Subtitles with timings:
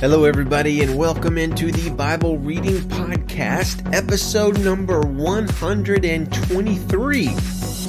[0.00, 7.28] Hello, everybody, and welcome into the Bible Reading Podcast, episode number 123.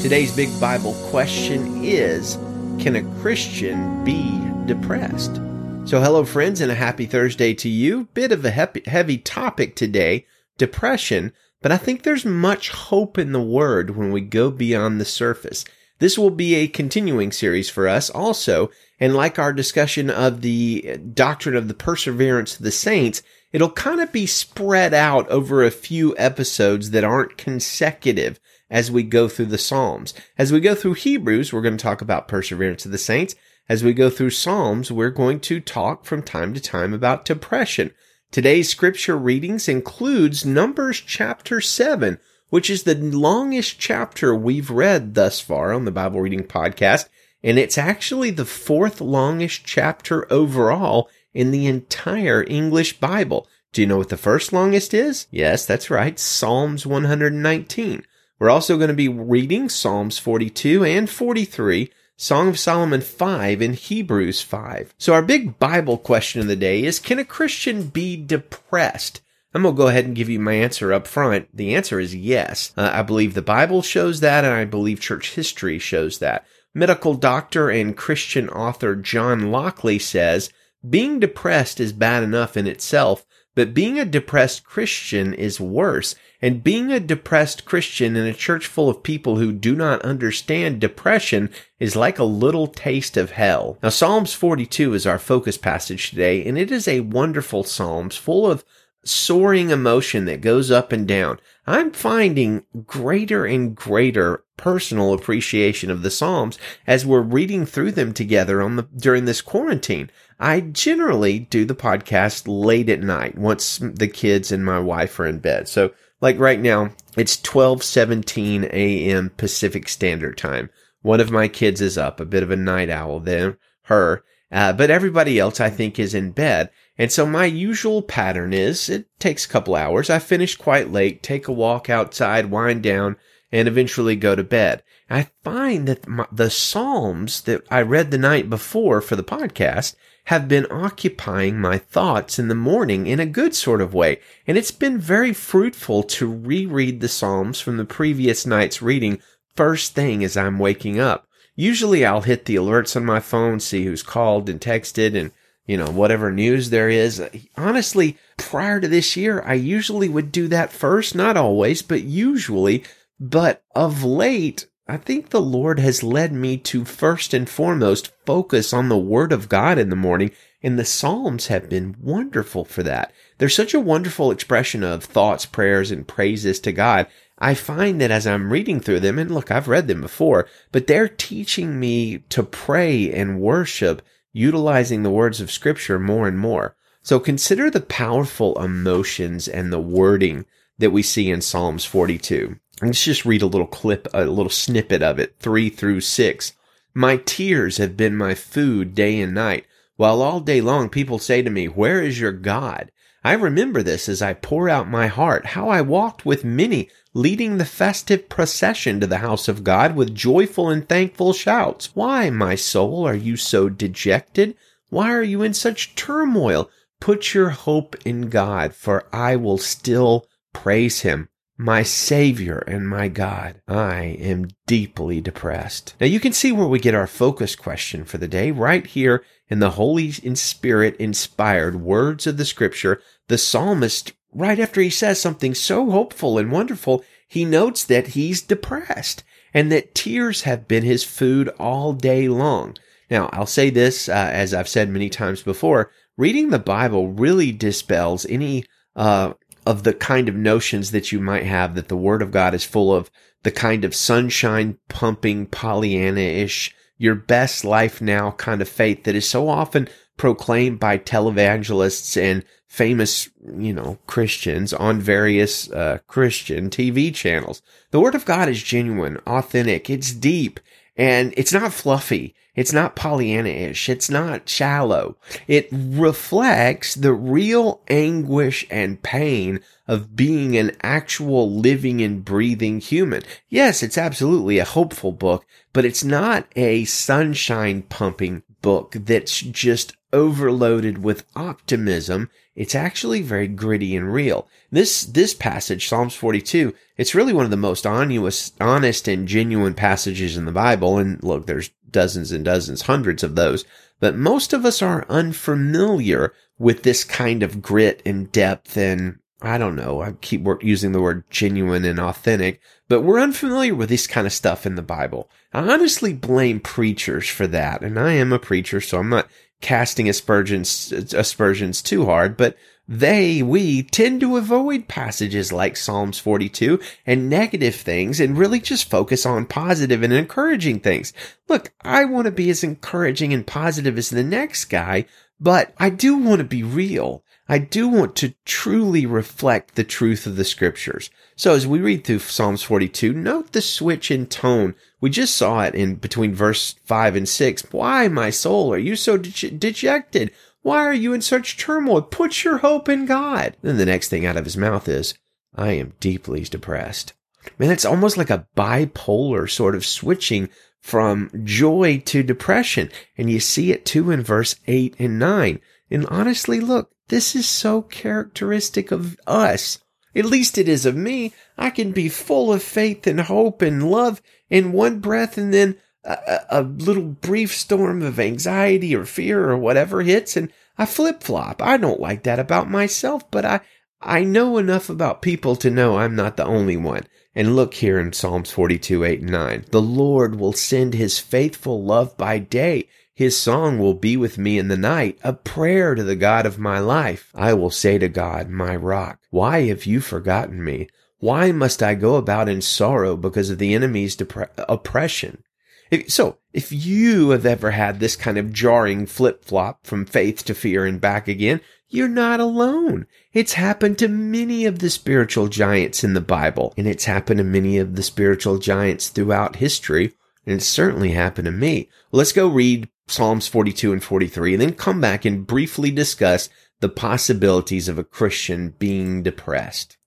[0.01, 2.35] Today's big Bible question is
[2.79, 5.35] Can a Christian be depressed?
[5.83, 8.07] So, hello, friends, and a happy Thursday to you.
[8.13, 10.25] Bit of a heavy topic today
[10.57, 15.05] depression, but I think there's much hope in the Word when we go beyond the
[15.05, 15.65] surface.
[15.99, 18.71] This will be a continuing series for us also.
[18.99, 24.01] And like our discussion of the doctrine of the perseverance of the saints, it'll kind
[24.01, 28.39] of be spread out over a few episodes that aren't consecutive
[28.69, 30.13] as we go through the Psalms.
[30.37, 33.35] As we go through Hebrews, we're going to talk about perseverance of the saints.
[33.69, 37.93] As we go through Psalms, we're going to talk from time to time about depression.
[38.31, 45.39] Today's scripture readings includes Numbers chapter 7, which is the longest chapter we've read thus
[45.39, 47.07] far on the Bible Reading Podcast.
[47.43, 53.47] And it's actually the fourth longest chapter overall in the entire English Bible.
[53.71, 55.27] Do you know what the first longest is?
[55.29, 56.17] Yes, that's right.
[56.17, 58.03] Psalms 119.
[58.39, 63.75] We're also going to be reading Psalms 42 and 43, Song of Solomon 5, and
[63.75, 64.93] Hebrews 5.
[64.97, 69.21] So our big Bible question of the day is, can a Christian be depressed?
[69.53, 71.47] I'm going to go ahead and give you my answer up front.
[71.55, 72.73] The answer is yes.
[72.77, 76.45] Uh, I believe the Bible shows that, and I believe church history shows that.
[76.73, 80.51] Medical doctor and Christian author John Lockley says,
[80.87, 86.13] being depressed is bad enough in itself, but being a depressed Christian is worse.
[86.39, 90.79] And being a depressed Christian in a church full of people who do not understand
[90.79, 93.79] depression is like a little taste of hell.
[93.81, 98.45] Now, Psalms 42 is our focus passage today, and it is a wonderful Psalms full
[98.45, 98.63] of
[99.07, 101.39] soaring emotion that goes up and down.
[101.65, 108.13] I'm finding greater and greater personal appreciation of the Psalms as we're reading through them
[108.13, 110.09] together on the during this quarantine.
[110.39, 115.25] I generally do the podcast late at night once the kids and my wife are
[115.25, 115.67] in bed.
[115.67, 115.91] So
[116.21, 119.31] like right now, it's 12:17 a.m.
[119.37, 120.69] Pacific Standard Time.
[121.01, 124.73] One of my kids is up, a bit of a night owl then her, uh,
[124.73, 126.69] but everybody else I think is in bed.
[126.97, 130.09] And so my usual pattern is it takes a couple hours.
[130.09, 133.17] I finish quite late, take a walk outside, wind down,
[133.51, 134.83] and eventually go to bed.
[135.09, 140.49] I find that the Psalms that I read the night before for the podcast have
[140.49, 144.19] been occupying my thoughts in the morning in a good sort of way.
[144.45, 149.21] And it's been very fruitful to reread the Psalms from the previous night's reading
[149.55, 151.27] first thing as I'm waking up.
[151.55, 155.31] Usually I'll hit the alerts on my phone, see who's called and texted and
[155.67, 157.21] you know, whatever news there is.
[157.55, 162.83] Honestly, prior to this year, I usually would do that first, not always, but usually.
[163.19, 168.71] But of late, I think the Lord has led me to first and foremost focus
[168.71, 170.31] on the Word of God in the morning,
[170.63, 173.11] and the Psalms have been wonderful for that.
[173.37, 177.07] They're such a wonderful expression of thoughts, prayers, and praises to God.
[177.37, 180.87] I find that as I'm reading through them, and look, I've read them before, but
[180.87, 184.01] they're teaching me to pray and worship
[184.37, 186.75] utilizing the words of scripture more and more.
[187.01, 190.45] So consider the powerful emotions and the wording
[190.77, 192.57] that we see in Psalms 42.
[192.81, 196.53] Let's just read a little clip, a little snippet of it, three through six.
[196.93, 199.65] My tears have been my food day and night,
[199.95, 202.91] while all day long people say to me, Where is your God?
[203.23, 207.57] I remember this as I pour out my heart, how I walked with many, leading
[207.57, 211.95] the festive procession to the house of God with joyful and thankful shouts.
[211.95, 214.55] Why, my soul, are you so dejected?
[214.89, 216.69] Why are you in such turmoil?
[216.99, 223.07] Put your hope in God, for I will still praise him my Savior and my
[223.07, 223.61] God.
[223.67, 225.95] I am deeply depressed.
[225.99, 229.23] Now you can see where we get our focus question for the day right here
[229.49, 233.01] in the Holy Spirit inspired words of the scripture.
[233.27, 238.41] The psalmist, right after he says something so hopeful and wonderful, he notes that he's
[238.41, 242.77] depressed and that tears have been his food all day long.
[243.09, 247.51] Now, I'll say this, uh, as I've said many times before, reading the Bible really
[247.51, 248.65] dispels any
[248.95, 249.33] uh,
[249.65, 252.63] of the kind of notions that you might have that the word of God is
[252.63, 253.09] full of
[253.43, 259.27] the kind of sunshine pumping Pollyanna-ish, your best life now kind of faith that is
[259.27, 267.13] so often proclaimed by televangelists and famous, you know, Christians on various uh, Christian TV
[267.13, 267.61] channels.
[267.91, 270.59] The word of God is genuine, authentic, it's deep,
[270.95, 272.35] and it's not fluffy.
[272.57, 273.87] It's not Pollyanna-ish.
[273.87, 275.15] It's not shallow.
[275.47, 283.21] It reflects the real anguish and pain of being an actual living and breathing human.
[283.47, 289.95] Yes, it's absolutely a hopeful book, but it's not a sunshine pumping book that's just
[290.11, 292.29] overloaded with optimism.
[292.55, 294.47] It's actually very gritty and real.
[294.71, 299.75] This, this passage, Psalms 42, it's really one of the most honest, honest and genuine
[299.75, 300.97] passages in the Bible.
[300.97, 303.65] And look, there's dozens and dozens, hundreds of those,
[303.99, 309.59] but most of us are unfamiliar with this kind of grit and depth and I
[309.59, 310.01] don't know.
[310.01, 314.33] I keep using the word genuine and authentic, but we're unfamiliar with this kind of
[314.33, 315.29] stuff in the Bible.
[315.53, 317.83] I honestly blame preachers for that.
[317.83, 319.29] And I am a preacher, so I'm not
[319.61, 322.57] casting aspersions, aspersions too hard, but
[322.87, 328.89] they, we tend to avoid passages like Psalms 42 and negative things and really just
[328.89, 331.11] focus on positive and encouraging things.
[331.49, 335.05] Look, I want to be as encouraging and positive as the next guy,
[335.39, 337.23] but I do want to be real.
[337.49, 341.09] I do want to truly reflect the truth of the scriptures.
[341.35, 344.75] So as we read through Psalms 42, note the switch in tone.
[344.99, 347.71] We just saw it in between verse 5 and 6.
[347.71, 350.31] Why, my soul, are you so de- dejected?
[350.67, 352.01] Why are you in such turmoil?
[352.01, 353.55] Put your hope in God.
[353.61, 355.17] Then the next thing out of his mouth is,
[355.55, 357.13] I am deeply depressed.
[357.57, 360.49] Man, it's almost like a bipolar sort of switching
[360.81, 362.91] from joy to depression.
[363.17, 365.61] And you see it too in verse 8 and 9.
[365.89, 369.79] And honestly, look, this is so characteristic of us.
[370.13, 371.33] At least it is of me.
[371.57, 375.77] I can be full of faith and hope and love in one breath and then
[376.07, 381.23] a, a little brief storm of anxiety or fear or whatever hits and I flip
[381.23, 381.61] flop.
[381.61, 383.61] I don't like that about myself, but I,
[384.01, 387.03] I know enough about people to know I'm not the only one.
[387.35, 389.65] And look here in Psalms 42, 8 and 9.
[389.69, 392.87] The Lord will send his faithful love by day
[393.17, 396.59] his song will be with me in the night, a prayer to the God of
[396.59, 397.31] my life.
[397.33, 400.87] I will say to God, my rock, why have you forgotten me?
[401.17, 405.41] Why must I go about in sorrow because of the enemy's dep- oppression?
[405.89, 410.43] If, so, if you have ever had this kind of jarring flip flop from faith
[410.45, 413.07] to fear and back again, you're not alone.
[413.31, 417.43] It's happened to many of the spiritual giants in the Bible, and it's happened to
[417.43, 420.13] many of the spiritual giants throughout history,
[420.45, 421.89] and it's certainly happened to me.
[422.11, 426.49] Let's go read Psalms 42 and 43, and then come back and briefly discuss
[426.81, 429.97] the possibilities of a Christian being depressed.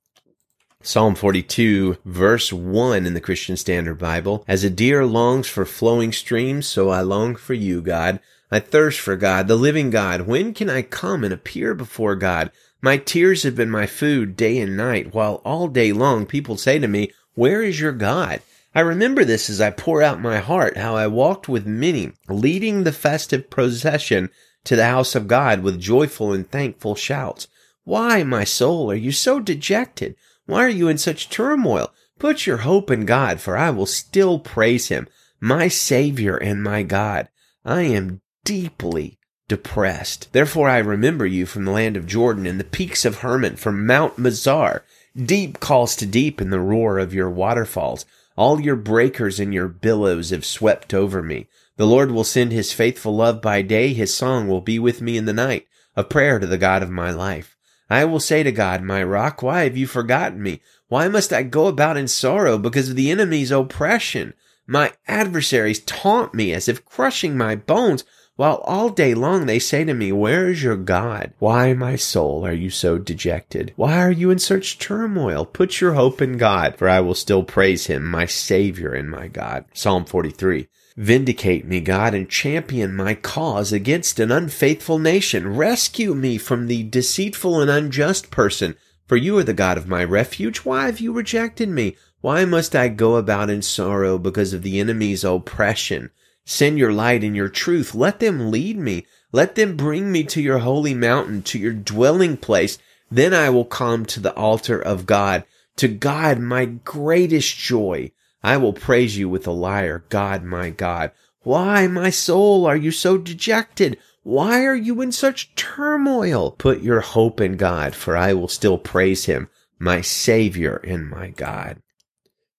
[0.82, 4.42] Psalm 42 verse 1 in the Christian Standard Bible.
[4.48, 8.18] As a deer longs for flowing streams, so I long for you, God.
[8.50, 10.22] I thirst for God, the living God.
[10.22, 12.50] When can I come and appear before God?
[12.80, 16.78] My tears have been my food day and night, while all day long people say
[16.78, 18.40] to me, where is your God?
[18.74, 22.84] I remember this as I pour out my heart, how I walked with many, leading
[22.84, 24.30] the festive procession
[24.64, 27.48] to the house of God with joyful and thankful shouts.
[27.84, 30.16] Why, my soul, are you so dejected?
[30.50, 31.93] Why are you in such turmoil?
[32.19, 35.06] Put your hope in God, for I will still praise him,
[35.38, 37.29] my Savior and my God.
[37.64, 40.32] I am deeply depressed.
[40.32, 43.87] Therefore I remember you from the land of Jordan and the peaks of Hermon, from
[43.87, 44.82] Mount Mizar.
[45.17, 48.05] Deep calls to deep in the roar of your waterfalls.
[48.37, 51.47] All your breakers and your billows have swept over me.
[51.76, 53.93] The Lord will send his faithful love by day.
[53.93, 56.91] His song will be with me in the night, a prayer to the God of
[56.91, 57.56] my life.
[57.90, 60.60] I will say to God, my rock, why have you forgotten me?
[60.88, 64.34] Why must I go about in sorrow because of the enemy's oppression?
[64.66, 68.04] My adversaries taunt me as if crushing my bones
[68.37, 71.34] while all day long they say to me, Where is your God?
[71.40, 73.73] Why, my soul, are you so dejected?
[73.76, 75.44] Why are you in such turmoil?
[75.44, 79.26] Put your hope in God, for I will still praise him, my Savior and my
[79.28, 79.64] God.
[79.75, 80.68] Psalm 43.
[81.00, 85.57] Vindicate me, God, and champion my cause against an unfaithful nation.
[85.57, 88.76] Rescue me from the deceitful and unjust person,
[89.09, 90.59] for you are the God of my refuge.
[90.59, 91.97] Why have you rejected me?
[92.21, 96.11] Why must I go about in sorrow because of the enemy's oppression?
[96.45, 97.95] Send your light and your truth.
[97.95, 99.07] Let them lead me.
[99.33, 102.76] Let them bring me to your holy mountain, to your dwelling place.
[103.11, 105.45] Then I will come to the altar of God,
[105.76, 108.12] to God, my greatest joy.
[108.42, 111.12] I will praise you with a lyre, God, my God.
[111.42, 113.99] Why, my soul, are you so dejected?
[114.23, 116.52] Why are you in such turmoil?
[116.52, 121.28] Put your hope in God, for I will still praise him, my Savior and my
[121.30, 121.82] God.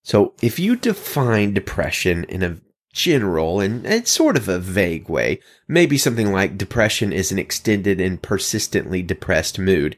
[0.02, 2.60] So if you define depression in a
[2.92, 5.40] general and, sort of a vague way.
[5.66, 9.96] Maybe something like depression is an extended and persistently depressed mood.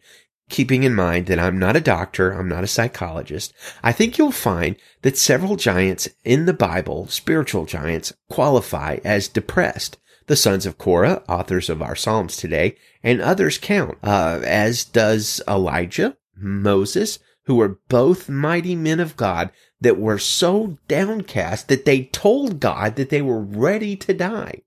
[0.51, 4.31] Keeping in mind that I'm not a doctor, I'm not a psychologist, I think you'll
[4.31, 9.99] find that several giants in the Bible, spiritual giants, qualify as depressed.
[10.27, 15.43] The sons of Korah, authors of our Psalms today, and others count, uh, as does
[15.47, 22.05] Elijah, Moses, who were both mighty men of God that were so downcast that they
[22.05, 24.63] told God that they were ready to die.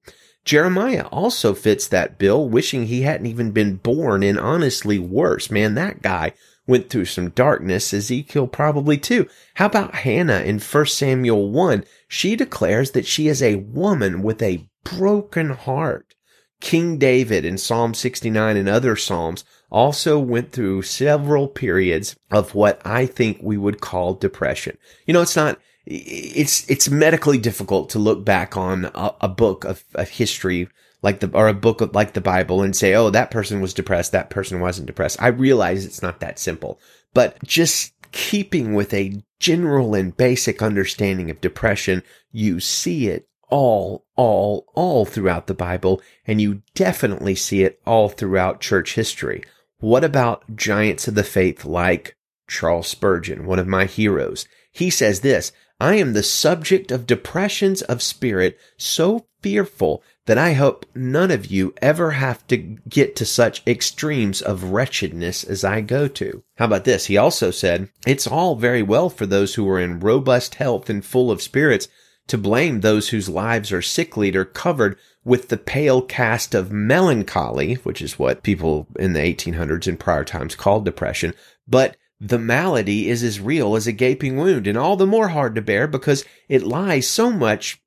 [0.48, 5.52] Jeremiah also fits that bill, wishing he hadn't even been born and honestly worse.
[5.52, 6.32] Man, that guy
[6.66, 7.94] went through some darkness.
[7.94, 9.28] Ezekiel probably too.
[9.56, 11.84] How about Hannah in 1 Samuel 1?
[12.08, 16.16] She declares that she is a woman with a broken heart.
[16.62, 22.82] King David in Psalm 69 and other Psalms also went through several periods of what
[22.86, 24.78] I think we would call depression.
[25.06, 25.60] You know, it's not,
[25.90, 30.68] it's, it's medically difficult to look back on a, a book of, of history
[31.02, 33.74] like the, or a book of, like the Bible and say, oh, that person was
[33.74, 34.12] depressed.
[34.12, 35.22] That person wasn't depressed.
[35.22, 36.80] I realize it's not that simple,
[37.14, 44.06] but just keeping with a general and basic understanding of depression, you see it all,
[44.16, 49.44] all, all throughout the Bible, and you definitely see it all throughout church history.
[49.80, 52.18] What about giants of the faith like
[52.48, 54.48] Charles Spurgeon, one of my heroes?
[54.72, 60.54] He says this, I am the subject of depressions of spirit so fearful that I
[60.54, 65.82] hope none of you ever have to get to such extremes of wretchedness as I
[65.82, 66.44] go to.
[66.58, 67.06] How about this?
[67.06, 71.06] He also said, it's all very well for those who are in robust health and
[71.06, 71.88] full of spirits
[72.28, 77.76] to blame those whose lives are sickly or covered with the pale cast of melancholy,
[77.76, 81.34] which is what people in the 1800s and prior times called depression.
[81.68, 85.56] But the malady is as real as a gaping wound and all the more hard
[85.56, 87.82] to bear because it lies so much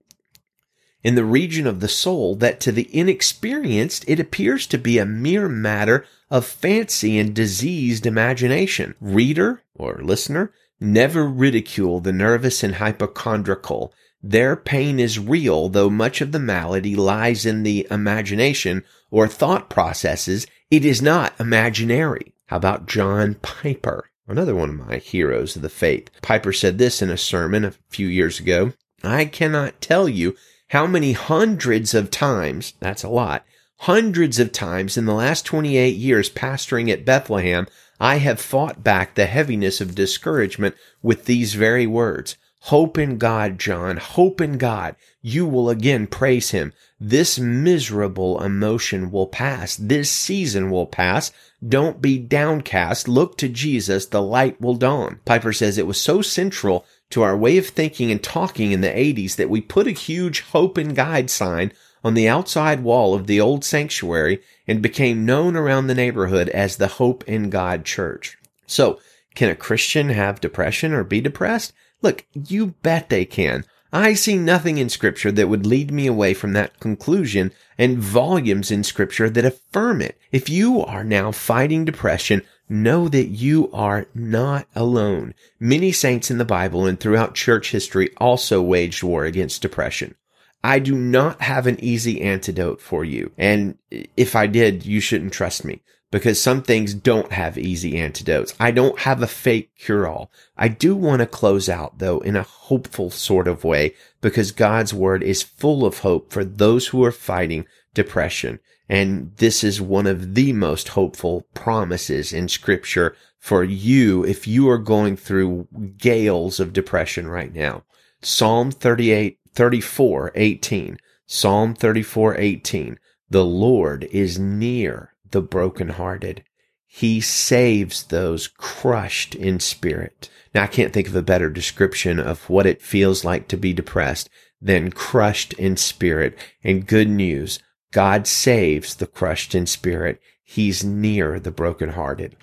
[1.03, 5.07] in the region of the soul that to the inexperienced it appears to be a
[5.07, 8.95] mere matter of fancy and diseased imagination.
[9.01, 16.21] Reader or listener, never ridicule the nervous and hypochondriacal their pain is real, though much
[16.21, 20.47] of the malady lies in the imagination or thought processes.
[20.71, 22.35] It is not imaginary.
[22.47, 24.10] How about John Piper?
[24.31, 26.09] Another one of my heroes of the faith.
[26.23, 28.73] Piper said this in a sermon a few years ago.
[29.03, 30.37] I cannot tell you
[30.69, 33.45] how many hundreds of times, that's a lot,
[33.79, 37.67] hundreds of times in the last 28 years pastoring at Bethlehem,
[37.99, 42.37] I have fought back the heaviness of discouragement with these very words.
[42.65, 43.97] Hope in God, John.
[43.97, 44.95] Hope in God.
[45.23, 46.73] You will again praise him.
[46.99, 49.77] This miserable emotion will pass.
[49.77, 51.31] This season will pass.
[51.67, 53.07] Don't be downcast.
[53.07, 54.07] Look to Jesus.
[54.07, 55.21] The light will dawn.
[55.25, 58.89] Piper says it was so central to our way of thinking and talking in the
[58.89, 61.73] 80s that we put a huge hope and guide sign
[62.03, 66.77] on the outside wall of the old sanctuary and became known around the neighborhood as
[66.77, 68.39] the Hope in God Church.
[68.67, 69.01] So,
[69.35, 71.73] can a Christian have depression or be depressed?
[72.03, 73.65] Look, you bet they can.
[73.93, 78.71] I see nothing in scripture that would lead me away from that conclusion and volumes
[78.71, 80.17] in scripture that affirm it.
[80.31, 85.35] If you are now fighting depression, know that you are not alone.
[85.59, 90.15] Many saints in the Bible and throughout church history also waged war against depression.
[90.63, 93.33] I do not have an easy antidote for you.
[93.37, 93.79] And
[94.17, 98.55] if I did, you shouldn't trust me because some things don't have easy antidotes.
[98.59, 100.31] I don't have a fake cure all.
[100.57, 104.93] I do want to close out though in a hopeful sort of way because God's
[104.93, 108.59] word is full of hope for those who are fighting depression.
[108.89, 114.69] And this is one of the most hopeful promises in scripture for you if you
[114.69, 117.85] are going through gales of depression right now.
[118.21, 120.99] Psalm 38, 34, 18.
[121.27, 122.99] Psalm 34, 18.
[123.31, 126.45] The Lord is near the brokenhearted.
[126.87, 130.29] He saves those crushed in spirit.
[130.55, 133.73] Now, I can't think of a better description of what it feels like to be
[133.73, 134.29] depressed
[134.61, 136.37] than crushed in spirit.
[136.65, 137.61] And good news,
[137.93, 140.21] God saves the crushed in spirit.
[140.43, 142.37] He's near the brokenhearted.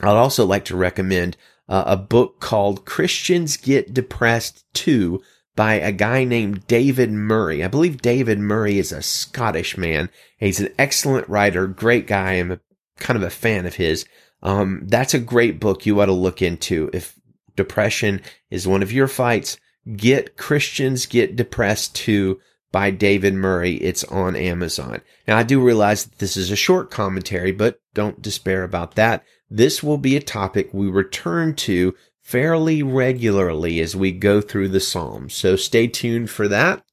[0.00, 1.38] I'd also like to recommend
[1.68, 5.22] uh, a book called Christians Get Depressed Too
[5.56, 7.64] by a guy named David Murray.
[7.64, 10.10] I believe David Murray is a Scottish man.
[10.38, 12.34] He's an excellent writer, great guy.
[12.34, 12.60] I'm a,
[12.98, 14.04] kind of a fan of his.
[14.42, 16.90] Um, that's a great book you ought to look into.
[16.92, 17.18] If
[17.56, 18.20] depression
[18.50, 19.56] is one of your fights,
[19.96, 22.38] get Christians Get Depressed Too
[22.70, 23.76] by David Murray.
[23.76, 25.00] It's on Amazon.
[25.26, 29.24] Now I do realize that this is a short commentary, but don't despair about that.
[29.48, 31.94] This will be a topic we return to
[32.26, 35.32] fairly regularly as we go through the Psalms.
[35.32, 36.84] So stay tuned for that.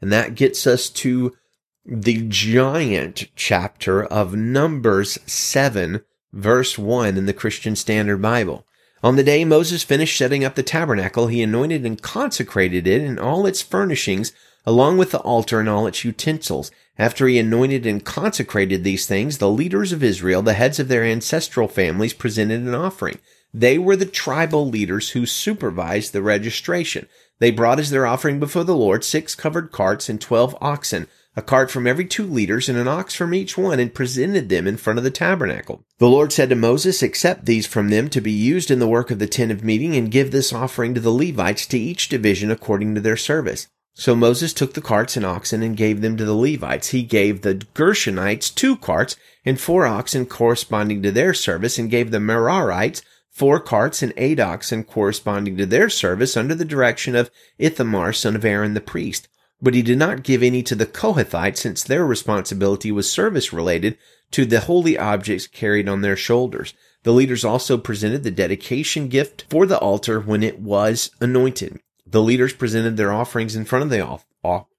[0.00, 1.36] And that gets us to
[1.84, 8.64] the giant chapter of Numbers 7, verse 1 in the Christian Standard Bible.
[9.02, 13.18] On the day Moses finished setting up the tabernacle, he anointed and consecrated it and
[13.18, 14.32] all its furnishings,
[14.64, 16.70] along with the altar and all its utensils.
[16.96, 21.02] After he anointed and consecrated these things, the leaders of Israel, the heads of their
[21.02, 23.18] ancestral families, presented an offering.
[23.52, 27.08] They were the tribal leaders who supervised the registration.
[27.40, 31.42] They brought as their offering before the Lord six covered carts and twelve oxen, a
[31.42, 34.76] cart from every two leaders and an ox from each one, and presented them in
[34.76, 35.84] front of the tabernacle.
[35.98, 39.10] The Lord said to Moses, Accept these from them to be used in the work
[39.10, 42.50] of the tent of meeting, and give this offering to the Levites to each division
[42.50, 43.68] according to their service.
[43.94, 46.88] So Moses took the carts and oxen and gave them to the Levites.
[46.88, 52.10] He gave the Gershonites two carts and four oxen corresponding to their service, and gave
[52.10, 57.30] the Merarites four carts and eight oxen corresponding to their service under the direction of
[57.58, 59.28] Ithamar, son of Aaron the priest.
[59.62, 63.98] But he did not give any to the Kohathites, since their responsibility was service related
[64.30, 66.74] to the holy objects carried on their shoulders.
[67.02, 71.80] The leaders also presented the dedication gift for the altar when it was anointed.
[72.06, 74.20] The leaders presented their offerings in front of the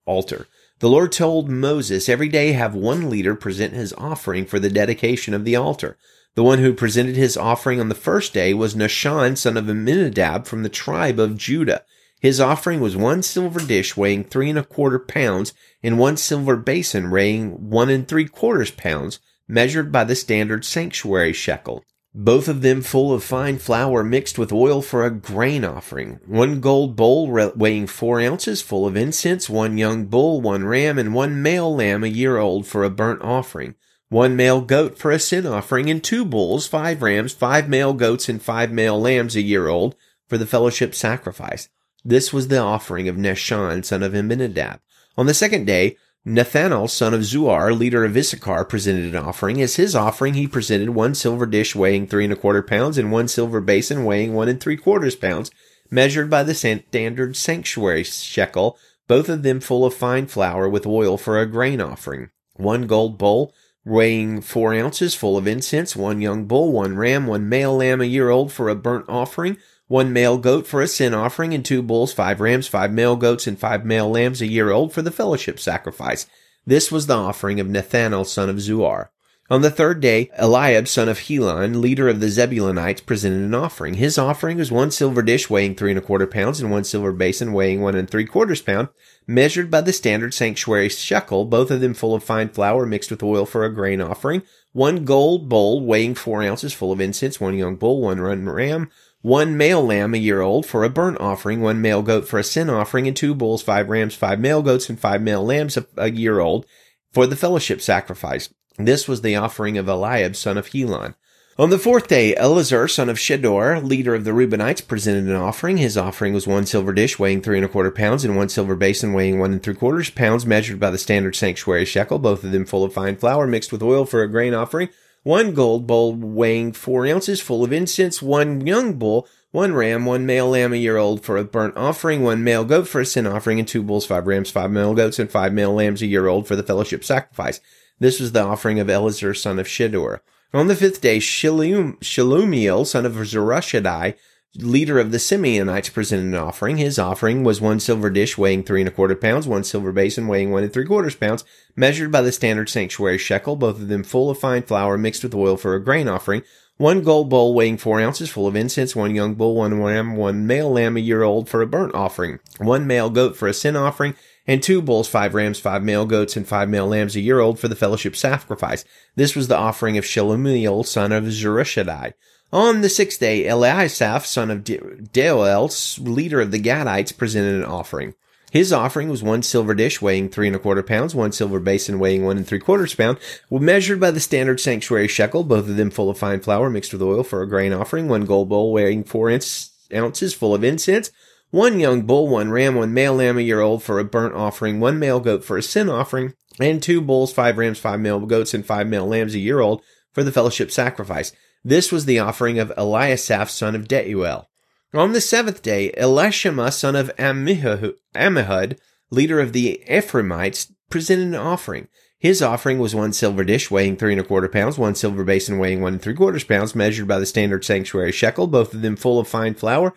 [0.05, 0.47] altar.
[0.79, 5.33] The Lord told Moses, every day have one leader present his offering for the dedication
[5.33, 5.97] of the altar.
[6.35, 10.47] The one who presented his offering on the first day was Nahshon, son of Amminadab
[10.47, 11.83] from the tribe of Judah.
[12.19, 16.55] His offering was one silver dish weighing three and a quarter pounds and one silver
[16.55, 21.83] basin weighing one and three quarters pounds, measured by the standard sanctuary shekel
[22.13, 26.19] both of them full of fine flour mixed with oil for a grain offering.
[26.25, 31.13] One gold bowl weighing four ounces full of incense, one young bull, one ram, and
[31.13, 33.75] one male lamb a year old for a burnt offering.
[34.11, 38.27] One male goat for a sin offering, and two bulls, five rams, five male goats,
[38.27, 39.95] and five male lambs a year old
[40.27, 41.69] for the fellowship sacrifice.
[42.03, 44.81] This was the offering of Nahshon, son of Amminadab.
[45.17, 45.95] On the second day,
[46.27, 49.61] Nethanel, son of Zuar, leader of Issachar, presented an offering.
[49.61, 53.13] As his offering, he presented one silver dish weighing three and a quarter pounds and
[53.13, 55.51] one silver basin weighing one and three quarters pounds,
[55.89, 58.77] measured by the standard sanctuary shekel,
[59.07, 62.29] both of them full of fine flour with oil for a grain offering.
[62.57, 63.53] One gold bowl
[63.85, 68.05] weighing four ounces full of incense, one young bull, one ram, one male lamb a
[68.05, 69.57] year old for a burnt offering,
[69.87, 73.47] one male goat for a sin offering, and two bulls, five rams, five male goats,
[73.47, 76.27] and five male lambs a year old for the fellowship sacrifice.
[76.65, 79.09] This was the offering of Nethanel, son of Zuar.
[79.51, 83.95] On the third day, Eliab, son of Helon, leader of the Zebulunites, presented an offering.
[83.95, 87.11] His offering was one silver dish weighing three and a quarter pounds and one silver
[87.11, 88.87] basin weighing one and three quarters pound,
[89.27, 93.21] measured by the standard sanctuary shekel, both of them full of fine flour mixed with
[93.21, 97.57] oil for a grain offering, one gold bowl weighing four ounces full of incense, one
[97.57, 98.89] young bull, one ram,
[99.21, 102.43] one male lamb a year old for a burnt offering, one male goat for a
[102.45, 105.85] sin offering, and two bulls, five rams, five male goats, and five male lambs a,
[105.97, 106.65] a year old
[107.11, 108.47] for the fellowship sacrifice.
[108.77, 111.15] This was the offering of Eliab, son of Helon.
[111.57, 115.77] On the fourth day, Eleazar, son of Shedeur, leader of the Reubenites, presented an offering.
[115.77, 118.75] His offering was one silver dish weighing three and a quarter pounds and one silver
[118.75, 122.51] basin weighing one and three quarters pounds, measured by the standard sanctuary shekel, both of
[122.51, 124.89] them full of fine flour mixed with oil for a grain offering
[125.23, 130.25] one gold bowl weighing four ounces full of incense, one young bull, one ram, one
[130.25, 133.27] male lamb a year old for a burnt offering, one male goat for a sin
[133.27, 136.27] offering, and two bulls, five rams, five male goats, and five male lambs a year
[136.27, 137.59] old for the fellowship sacrifice.
[138.01, 140.21] This was the offering of Eleazar, son of Shedeur.
[140.55, 144.15] On the fifth day, Shalum, Shalumiel, son of Zurishaddai,
[144.55, 146.77] leader of the Simeonites presented an offering.
[146.77, 150.27] His offering was one silver dish weighing three and a quarter pounds, one silver basin
[150.27, 154.03] weighing one and three quarters pounds, measured by the standard sanctuary shekel, both of them
[154.03, 156.41] full of fine flour mixed with oil for a grain offering,
[156.77, 160.47] one gold bowl weighing four ounces full of incense, one young bull, one lamb, one
[160.47, 163.75] male lamb a year old for a burnt offering, one male goat for a sin
[163.75, 164.15] offering,
[164.51, 167.57] and two bulls, five rams, five male goats, and five male lambs a year old
[167.57, 168.83] for the fellowship sacrifice.
[169.15, 172.11] This was the offering of Shelumiel, son of Zurishaddai.
[172.51, 178.13] On the sixth day, Eliasaph, son of Deuel, leader of the Gadites, presented an offering.
[178.51, 181.97] His offering was one silver dish weighing three and a quarter pounds, one silver basin
[181.97, 185.91] weighing one and three quarters pound, measured by the standard sanctuary shekel, both of them
[185.91, 189.05] full of fine flour mixed with oil for a grain offering, one gold bowl weighing
[189.05, 191.09] four ounces full of incense,
[191.51, 194.79] one young bull, one ram, one male lamb a year old for a burnt offering,
[194.79, 198.53] one male goat for a sin offering, and two bulls, five rams, five male goats,
[198.53, 199.81] and five male lambs a year old
[200.13, 201.31] for the fellowship sacrifice.
[201.63, 204.45] This was the offering of Eliasaph, son of Deuel.
[204.93, 211.87] On the seventh day, Elishama, son of Ammihud, leader of the Ephraimites, presented an offering.
[212.17, 215.57] His offering was one silver dish weighing three and a quarter pounds, one silver basin
[215.57, 218.95] weighing one and three quarters pounds, measured by the standard sanctuary shekel, both of them
[218.95, 219.93] full of fine flour,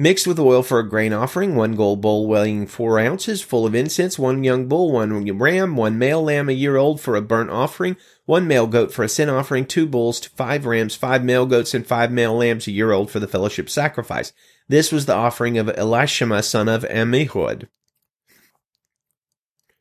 [0.00, 3.74] mixed with oil for a grain offering, one gold bowl weighing four ounces, full of
[3.74, 7.50] incense, one young bull, one ram, one male lamb a year old for a burnt
[7.50, 11.74] offering, one male goat for a sin offering, two bulls, five rams, five male goats,
[11.74, 14.32] and five male lambs a year old for the fellowship sacrifice.
[14.68, 17.68] This was the offering of Elishama, son of Ammihud.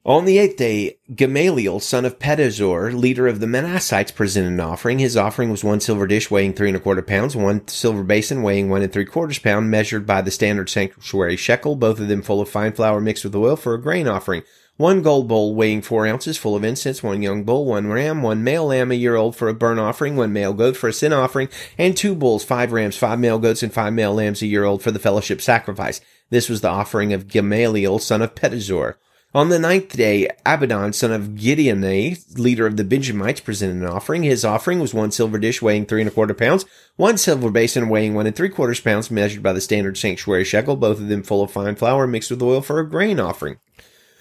[0.08, 5.00] On the eighth day, Gamaliel, son of Pedahzur, leader of the Manassites, presented an offering.
[5.00, 8.42] His offering was one silver dish weighing three and a quarter pounds, one silver basin
[8.42, 12.22] weighing one and three quarters pound, measured by the standard sanctuary shekel, both of them
[12.22, 14.44] full of fine flour mixed with oil for a grain offering,
[14.78, 18.46] one gold bowl weighing four ounces full of incense, one young bull, one ram, one
[18.46, 21.12] male lamb a year old for a burnt offering, one male goat for a sin
[21.12, 24.64] offering, and two bulls, five rams, five male goats, and five male lambs a year
[24.64, 26.00] old for the fellowship sacrifice.
[26.30, 28.94] This was the offering of Gamaliel, son of Pedahzur.
[29.36, 34.24] On the ninth day, Abidan, son of Gideoni, leader of the Benjamites, presented an offering.
[34.24, 37.90] His offering was one silver dish weighing three and a quarter pounds, one silver basin
[37.90, 41.24] weighing one and three quarters pounds, measured by the standard sanctuary shekel, both of them
[41.24, 43.58] full of fine flour mixed with oil for a grain offering.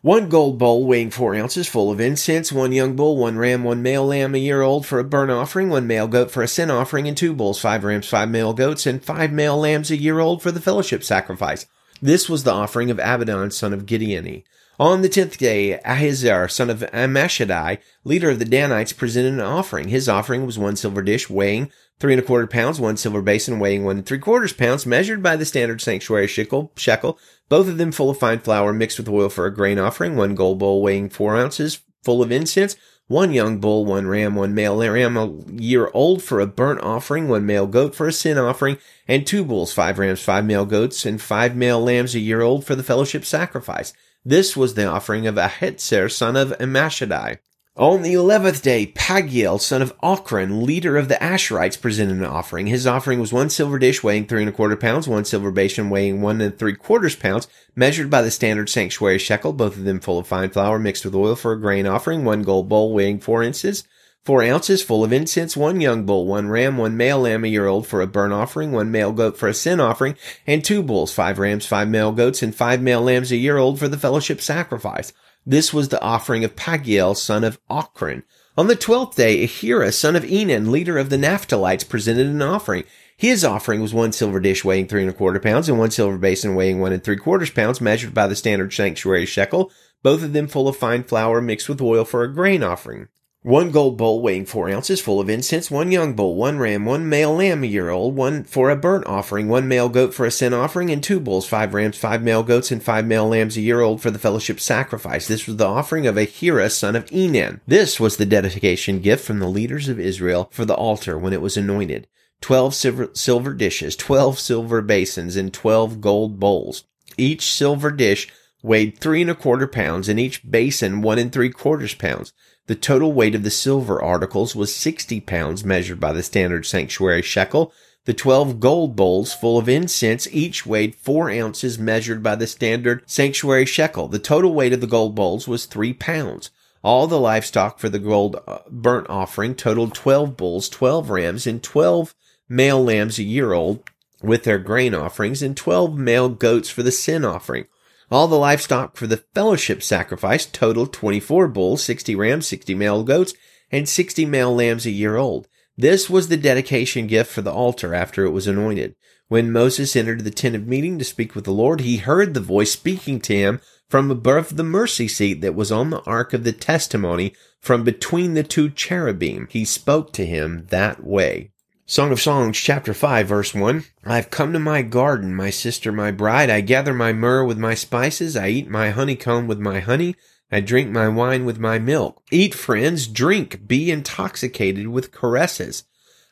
[0.02, 3.82] One gold bowl weighing four ounces full of incense, one young bull, one ram, one
[3.82, 6.70] male lamb a year old for a burnt offering, one male goat for a sin
[6.70, 10.18] offering, and two bulls, five rams, five male goats, and five male lambs a year
[10.18, 11.66] old for the fellowship sacrifice.
[12.02, 14.42] This was the offering of Abidan, son of Gideoni.
[14.78, 19.88] On the tenth day, Ahiezer, son of Ammishaddai, leader of the Danites, presented an offering.
[19.88, 23.58] His offering was one silver dish weighing three and a quarter pounds, one silver basin
[23.58, 27.78] weighing one and three quarters pounds, measured by the standard sanctuary shekel, shekel, both of
[27.78, 30.82] them full of fine flour mixed with oil for a grain offering, one gold bowl
[30.82, 32.76] weighing four ounces, full of incense,
[33.08, 37.28] one young bull, one ram, one male ram a year old for a burnt offering,
[37.28, 41.06] one male goat for a sin offering, and two bulls, five rams, five male goats,
[41.06, 43.92] and five male lambs a year old for the fellowship sacrifice.
[44.24, 47.38] This was the offering of Ahiezer, son of Ammishaddai.
[47.78, 52.68] On the eleventh day, Pagiel, son of Ochran, leader of the Asherites, presented an offering.
[52.68, 55.90] His offering was one silver dish weighing three and a quarter pounds, one silver basin
[55.90, 60.00] weighing one and three quarters pounds, measured by the standard sanctuary shekel, both of them
[60.00, 63.20] full of fine flour mixed with oil for a grain offering, one gold bowl weighing
[63.20, 63.84] four ounces,
[64.24, 67.66] four ounces full of incense, one young bull, one ram, one male lamb a year
[67.66, 71.12] old for a burnt offering, one male goat for a sin offering, and two bulls,
[71.12, 74.40] five rams, five male goats, and five male lambs a year old for the fellowship
[74.40, 75.12] sacrifice.
[75.48, 78.24] This was the offering of Pagiel, son of Ochran.
[78.58, 82.82] On the twelfth day, Ahira, son of Enan, leader of the Naphtalites, presented an offering.
[83.16, 86.18] His offering was one silver dish weighing three and a quarter pounds and one silver
[86.18, 89.70] basin weighing one and three quarters pounds, measured by the standard sanctuary shekel,
[90.02, 93.06] both of them full of fine flour mixed with oil for a grain offering.
[93.46, 97.08] One gold bowl weighing four ounces full of incense, one young bull, one ram, one
[97.08, 100.32] male lamb a year old, one for a burnt offering, one male goat for a
[100.32, 103.60] sin offering, and two bulls, five rams, five male goats, and five male lambs a
[103.60, 105.28] year old for the fellowship sacrifice.
[105.28, 107.60] This was the offering of Ahira, son of Enan.
[107.68, 111.40] This was the dedication gift from the leaders of Israel for the altar when it
[111.40, 112.08] was anointed.
[112.40, 116.82] Twelve silver, silver dishes, twelve silver basins, and twelve gold bowls.
[117.16, 118.26] Each silver dish
[118.64, 122.32] weighed three and a quarter pounds, and each basin one and three quarters pounds.
[122.66, 127.22] The total weight of the silver articles was 60 pounds measured by the standard sanctuary
[127.22, 127.72] shekel.
[128.06, 133.02] The 12 gold bowls full of incense each weighed 4 ounces measured by the standard
[133.06, 134.08] sanctuary shekel.
[134.08, 136.50] The total weight of the gold bowls was 3 pounds.
[136.82, 141.62] All the livestock for the gold uh, burnt offering totaled 12 bulls, 12 rams, and
[141.62, 142.14] 12
[142.48, 143.82] male lambs a year old
[144.22, 147.66] with their grain offerings, and 12 male goats for the sin offering.
[148.10, 153.34] All the livestock for the fellowship sacrifice totaled 24 bulls, 60 rams, 60 male goats,
[153.72, 155.48] and 60 male lambs a year old.
[155.76, 158.94] This was the dedication gift for the altar after it was anointed.
[159.28, 162.40] When Moses entered the tent of meeting to speak with the Lord, he heard the
[162.40, 166.44] voice speaking to him from above the mercy seat that was on the ark of
[166.44, 169.48] the testimony from between the two cherubim.
[169.50, 171.50] He spoke to him that way.
[171.88, 173.84] Song of Songs, chapter 5, verse 1.
[174.04, 176.50] I've come to my garden, my sister, my bride.
[176.50, 178.36] I gather my myrrh with my spices.
[178.36, 180.16] I eat my honeycomb with my honey.
[180.50, 182.20] I drink my wine with my milk.
[182.32, 185.84] Eat, friends, drink, be intoxicated with caresses.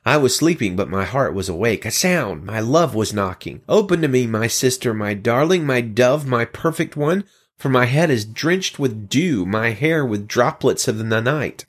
[0.04, 1.84] I was sleeping, but my heart was awake.
[1.84, 3.62] A sound, my love was knocking.
[3.68, 7.22] Open to me, my sister, my darling, my dove, my perfect one,
[7.58, 11.64] for my head is drenched with dew, my hair with droplets of the night.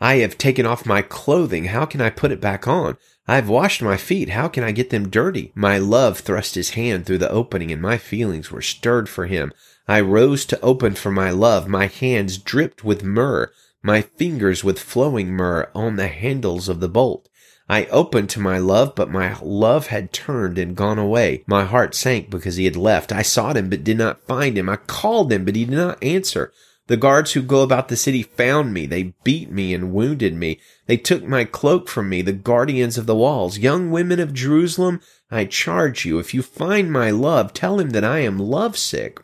[0.00, 1.66] I have taken off my clothing.
[1.66, 2.96] How can I put it back on?
[3.28, 4.30] I've washed my feet.
[4.30, 5.52] How can I get them dirty?
[5.54, 9.52] My love thrust his hand through the opening and my feelings were stirred for him.
[9.86, 11.68] I rose to open for my love.
[11.68, 13.50] My hands dripped with myrrh,
[13.82, 17.28] my fingers with flowing myrrh on the handles of the bolt.
[17.68, 21.44] I opened to my love, but my love had turned and gone away.
[21.46, 23.12] My heart sank because he had left.
[23.12, 24.68] I sought him, but did not find him.
[24.68, 26.52] I called him, but he did not answer.
[26.90, 28.84] The guards who go about the city found me.
[28.84, 30.58] They beat me and wounded me.
[30.86, 33.58] They took my cloak from me, the guardians of the walls.
[33.58, 35.00] Young women of Jerusalem,
[35.30, 39.20] I charge you, if you find my love, tell him that I am lovesick.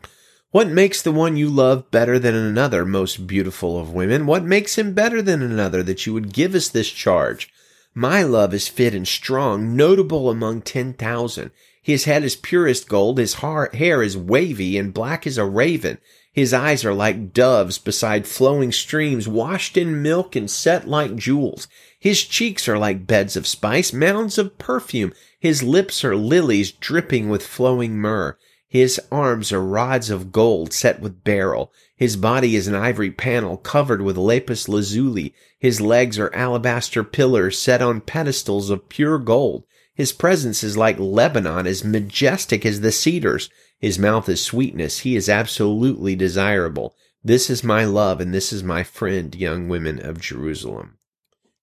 [0.51, 4.25] What makes the one you love better than another, most beautiful of women?
[4.25, 7.51] What makes him better than another that you would give us this charge?
[7.93, 11.51] My love is fit and strong, notable among ten thousand.
[11.83, 15.97] His head is purest gold, his hair is wavy and black as a raven.
[16.37, 21.67] His eyes are like doves beside flowing streams, washed in milk and set like jewels.
[21.99, 25.13] His cheeks are like beds of spice, mounds of perfume.
[25.39, 28.37] His lips are lilies dripping with flowing myrrh.
[28.67, 31.71] His arms are rods of gold set with beryl.
[31.95, 35.33] His body is an ivory panel covered with lapis lazuli.
[35.57, 39.63] His legs are alabaster pillars set on pedestals of pure gold.
[39.97, 43.49] His presence is like Lebanon, as majestic as the cedars.
[43.79, 44.99] His mouth is sweetness.
[44.99, 46.95] He is absolutely desirable.
[47.23, 50.99] This is my love, and this is my friend, young women of Jerusalem.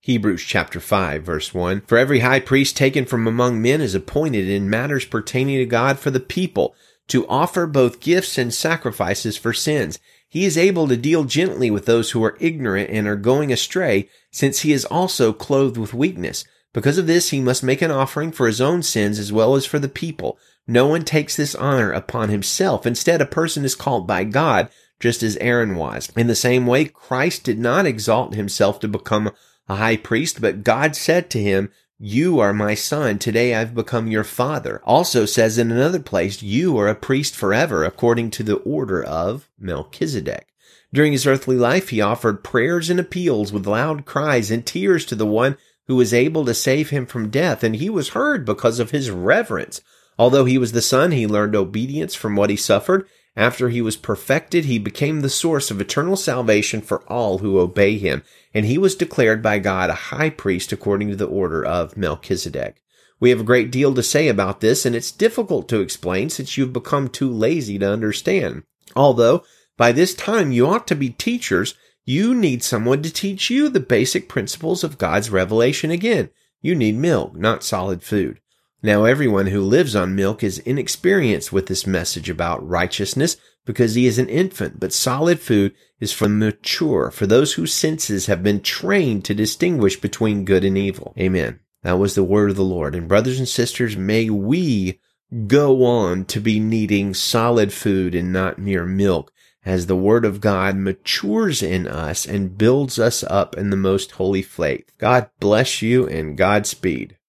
[0.00, 1.82] Hebrews chapter 5 verse 1.
[1.82, 6.00] For every high priest taken from among men is appointed in matters pertaining to God
[6.00, 6.74] for the people
[7.06, 10.00] to offer both gifts and sacrifices for sins.
[10.28, 14.08] He is able to deal gently with those who are ignorant and are going astray,
[14.32, 16.44] since he is also clothed with weakness.
[16.74, 19.64] Because of this, he must make an offering for his own sins as well as
[19.64, 20.38] for the people.
[20.66, 22.84] No one takes this honor upon himself.
[22.84, 24.68] Instead, a person is called by God,
[25.00, 26.12] just as Aaron was.
[26.16, 29.30] In the same way, Christ did not exalt himself to become
[29.68, 33.20] a high priest, but God said to him, you are my son.
[33.20, 34.82] Today I've become your father.
[34.84, 39.48] Also says in another place, you are a priest forever, according to the order of
[39.60, 40.48] Melchizedek.
[40.92, 45.14] During his earthly life, he offered prayers and appeals with loud cries and tears to
[45.14, 45.56] the one
[45.86, 49.10] who was able to save him from death, and he was heard because of his
[49.10, 49.80] reverence.
[50.18, 53.06] Although he was the son, he learned obedience from what he suffered.
[53.36, 57.98] After he was perfected, he became the source of eternal salvation for all who obey
[57.98, 58.22] him,
[58.54, 62.80] and he was declared by God a high priest according to the order of Melchizedek.
[63.18, 66.56] We have a great deal to say about this, and it's difficult to explain since
[66.56, 68.62] you've become too lazy to understand.
[68.94, 69.42] Although,
[69.76, 73.80] by this time you ought to be teachers, you need someone to teach you the
[73.80, 76.30] basic principles of God's revelation again.
[76.60, 78.40] You need milk, not solid food.
[78.82, 84.06] Now everyone who lives on milk is inexperienced with this message about righteousness because he
[84.06, 88.42] is an infant, but solid food is for the mature, for those whose senses have
[88.42, 91.14] been trained to distinguish between good and evil.
[91.18, 91.60] Amen.
[91.82, 92.94] That was the word of the Lord.
[92.94, 95.00] And brothers and sisters, may we
[95.46, 99.32] go on to be needing solid food and not mere milk
[99.64, 104.12] as the word of God matures in us and builds us up in the most
[104.12, 104.90] holy faith.
[104.98, 107.16] God bless you and Godspeed.